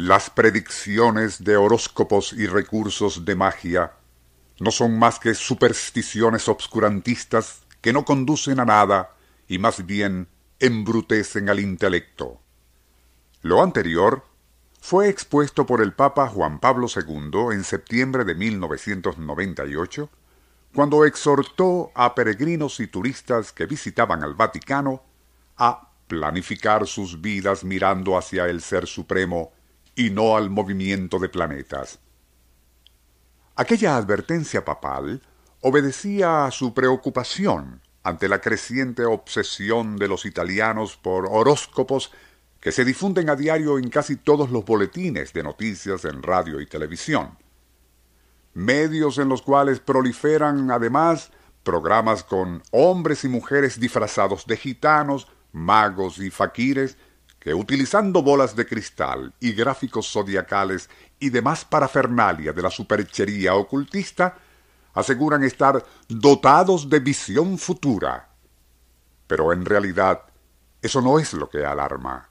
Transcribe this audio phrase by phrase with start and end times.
[0.00, 3.94] Las predicciones de horóscopos y recursos de magia
[4.60, 9.16] no son más que supersticiones obscurantistas que no conducen a nada
[9.48, 10.28] y más bien
[10.60, 12.40] embrutecen al intelecto.
[13.42, 14.22] Lo anterior
[14.80, 20.10] fue expuesto por el Papa Juan Pablo II en septiembre de 1998,
[20.76, 25.02] cuando exhortó a peregrinos y turistas que visitaban al Vaticano
[25.56, 29.57] a planificar sus vidas mirando hacia el Ser Supremo
[29.98, 31.98] y no al movimiento de planetas.
[33.56, 35.20] Aquella advertencia papal
[35.60, 42.12] obedecía a su preocupación ante la creciente obsesión de los italianos por horóscopos
[42.60, 46.66] que se difunden a diario en casi todos los boletines de noticias en radio y
[46.66, 47.36] televisión.
[48.54, 51.32] Medios en los cuales proliferan además
[51.64, 56.96] programas con hombres y mujeres disfrazados de gitanos, magos y faquires
[57.38, 64.36] que utilizando bolas de cristal y gráficos zodiacales y demás parafernalia de la superchería ocultista,
[64.94, 68.28] aseguran estar dotados de visión futura.
[69.26, 70.22] Pero en realidad,
[70.82, 72.28] eso no es lo que alarma,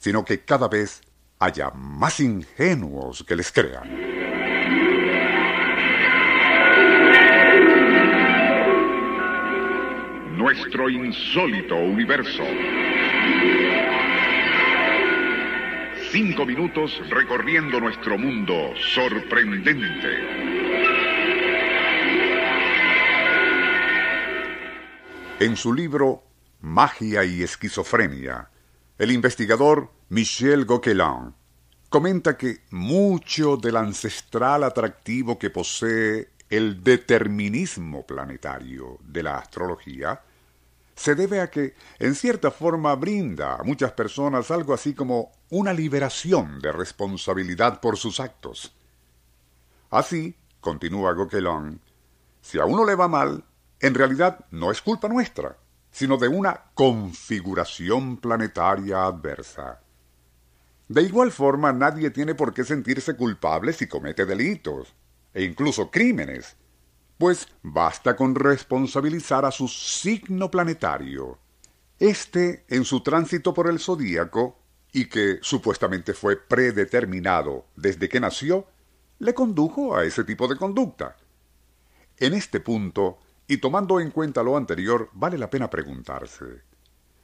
[0.00, 1.02] sino que cada vez
[1.38, 3.88] haya más ingenuos que les crean.
[10.36, 12.44] Nuestro insólito universo.
[16.10, 20.08] Cinco minutos recorriendo nuestro mundo sorprendente.
[25.38, 26.22] En su libro
[26.62, 28.48] Magia y Esquizofrenia,
[28.96, 31.34] el investigador Michel Gauquelin
[31.90, 40.22] comenta que mucho del ancestral atractivo que posee el determinismo planetario de la astrología
[40.98, 45.72] se debe a que, en cierta forma, brinda a muchas personas algo así como una
[45.72, 48.74] liberación de responsabilidad por sus actos.
[49.90, 51.80] Así, continúa Gauquelin,
[52.40, 53.44] si a uno le va mal,
[53.78, 55.56] en realidad no es culpa nuestra,
[55.92, 59.80] sino de una configuración planetaria adversa.
[60.88, 64.92] De igual forma, nadie tiene por qué sentirse culpable si comete delitos,
[65.32, 66.56] e incluso crímenes,
[67.18, 71.38] pues basta con responsabilizar a su signo planetario.
[71.98, 74.56] Este, en su tránsito por el zodíaco,
[74.92, 78.66] y que supuestamente fue predeterminado desde que nació,
[79.18, 81.16] le condujo a ese tipo de conducta.
[82.16, 86.68] En este punto, y tomando en cuenta lo anterior, vale la pena preguntarse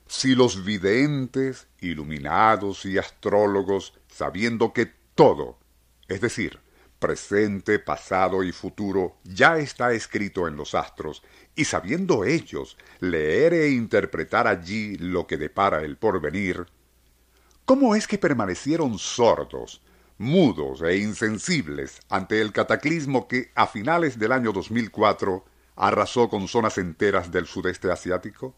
[0.06, 5.58] si los videntes, iluminados y astrólogos, sabiendo que todo,
[6.08, 6.60] es decir,
[7.04, 11.22] presente, pasado y futuro ya está escrito en los astros,
[11.54, 16.64] y sabiendo ellos leer e interpretar allí lo que depara el porvenir,
[17.66, 19.82] ¿cómo es que permanecieron sordos,
[20.16, 25.44] mudos e insensibles ante el cataclismo que a finales del año 2004
[25.76, 28.56] arrasó con zonas enteras del sudeste asiático?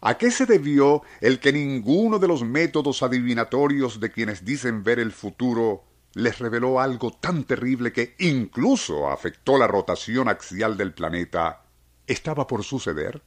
[0.00, 4.98] ¿A qué se debió el que ninguno de los métodos adivinatorios de quienes dicen ver
[4.98, 11.62] el futuro les reveló algo tan terrible que incluso afectó la rotación axial del planeta,
[12.06, 13.22] estaba por suceder?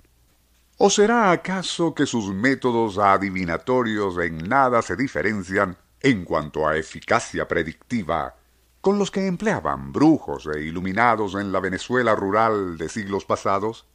[0.78, 7.47] ¿O será acaso que sus métodos adivinatorios en nada se diferencian en cuanto a eficacia
[7.47, 8.36] predictiva
[8.81, 13.86] con los que empleaban brujos e iluminados en la Venezuela rural de siglos pasados?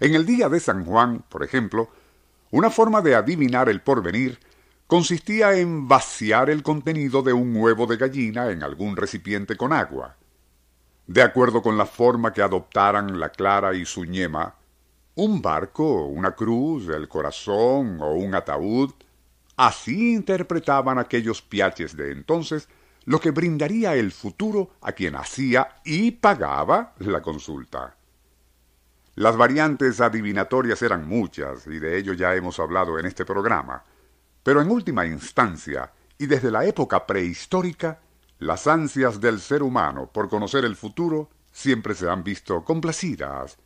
[0.00, 1.90] En el día de San Juan, por ejemplo,
[2.50, 4.38] una forma de adivinar el porvenir
[4.86, 10.16] consistía en vaciar el contenido de un huevo de gallina en algún recipiente con agua.
[11.06, 14.54] De acuerdo con la forma que adoptaran la clara y su ñema,
[15.16, 18.92] un barco, una cruz, el corazón o un ataúd,
[19.56, 22.68] así interpretaban aquellos piaches de entonces
[23.04, 27.96] lo que brindaría el futuro a quien hacía y pagaba la consulta.
[29.14, 33.82] Las variantes adivinatorias eran muchas, y de ello ya hemos hablado en este programa.
[34.46, 37.98] Pero en última instancia, y desde la época prehistórica,
[38.38, 43.58] las ansias del ser humano por conocer el futuro siempre se han visto complacidas,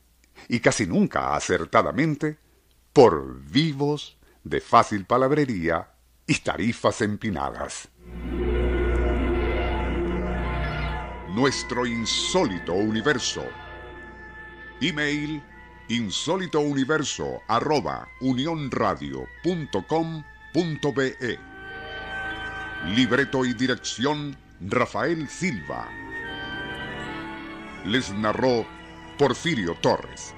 [0.48, 2.38] y casi nunca acertadamente,
[2.94, 5.90] por vivos de fácil palabrería
[6.26, 7.90] y tarifas empinadas.
[11.34, 13.44] Nuestro insólito universo.
[14.80, 15.42] Email
[15.88, 18.08] insólitouniverso arroba
[20.54, 21.38] unionradio.com.be
[22.94, 25.88] Libreto y dirección Rafael Silva.
[27.84, 28.66] Les narró
[29.18, 30.34] Porfirio Torres.